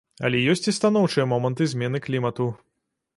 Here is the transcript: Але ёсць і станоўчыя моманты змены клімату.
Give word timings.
Але 0.27 0.39
ёсць 0.53 0.69
і 0.71 0.73
станоўчыя 0.77 1.25
моманты 1.33 1.67
змены 1.73 2.01
клімату. 2.09 2.51